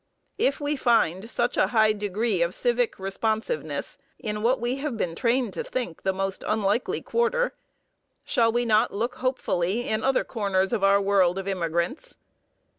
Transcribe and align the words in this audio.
If 0.39 0.59
we 0.59 0.75
find 0.75 1.29
such 1.29 1.57
a 1.57 1.67
high 1.67 1.93
degree 1.93 2.41
of 2.41 2.55
civic 2.55 2.97
responsiveness 2.97 3.99
in 4.17 4.41
what 4.41 4.59
we 4.59 4.77
have 4.77 4.97
been 4.97 5.13
trained 5.13 5.53
to 5.53 5.63
think 5.63 6.01
the 6.01 6.11
most 6.11 6.43
unlikely 6.47 7.03
quarter, 7.03 7.53
shall 8.23 8.51
we 8.51 8.65
not 8.65 8.91
look 8.91 9.17
hopefully 9.17 9.87
in 9.87 10.03
other 10.03 10.23
corners 10.23 10.73
of 10.73 10.83
our 10.83 10.99
world 10.99 11.37
of 11.37 11.47
immigrants? 11.47 12.17